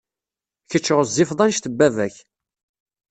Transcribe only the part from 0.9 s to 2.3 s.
ɣezzifeḍ anect n baba-k.